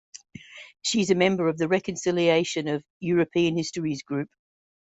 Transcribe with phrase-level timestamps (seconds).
[0.81, 4.29] She is a member of the Reconciliation of European Histories Group.